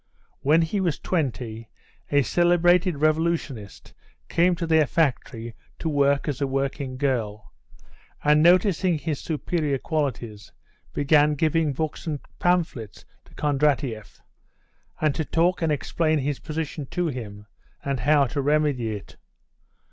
[0.39, 1.69] When he was twenty
[2.11, 3.93] a celebrated revolutionist
[4.29, 7.53] came to their factory to work as a working girl,
[8.23, 10.51] and noticing his superior qualities
[10.91, 14.21] began giving books and pamphlets to Kondratieff
[14.99, 17.45] and to talk and explain his position to him,
[17.85, 19.17] and how to remedy it.